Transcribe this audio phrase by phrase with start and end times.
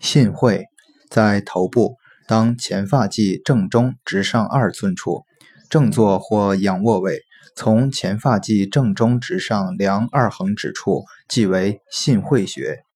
[0.00, 0.64] 信会
[1.10, 1.96] 在头部
[2.26, 5.24] 当前发际正中直上二寸处
[5.68, 7.20] 正坐或仰卧位
[7.54, 12.82] 从前发际正中直上量二横指处即为信会穴。